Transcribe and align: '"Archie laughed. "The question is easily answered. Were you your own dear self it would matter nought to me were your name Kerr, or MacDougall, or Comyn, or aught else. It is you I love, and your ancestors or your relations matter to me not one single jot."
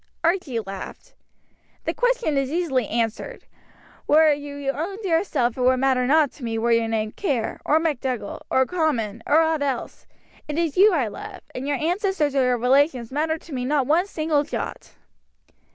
'"Archie 0.23 0.59
laughed. 0.59 1.13
"The 1.85 1.93
question 1.93 2.35
is 2.35 2.51
easily 2.51 2.87
answered. 2.87 3.43
Were 4.07 4.33
you 4.33 4.55
your 4.55 4.75
own 4.75 4.97
dear 5.03 5.23
self 5.23 5.57
it 5.57 5.61
would 5.61 5.77
matter 5.77 6.07
nought 6.07 6.31
to 6.31 6.43
me 6.43 6.57
were 6.57 6.71
your 6.71 6.87
name 6.87 7.11
Kerr, 7.11 7.59
or 7.63 7.77
MacDougall, 7.77 8.41
or 8.49 8.65
Comyn, 8.65 9.21
or 9.27 9.41
aught 9.41 9.61
else. 9.61 10.07
It 10.47 10.57
is 10.57 10.75
you 10.75 10.91
I 10.91 11.07
love, 11.07 11.41
and 11.53 11.67
your 11.67 11.77
ancestors 11.77 12.33
or 12.33 12.41
your 12.43 12.57
relations 12.57 13.11
matter 13.11 13.37
to 13.37 13.53
me 13.53 13.63
not 13.63 13.85
one 13.85 14.07
single 14.07 14.41
jot." 14.43 14.95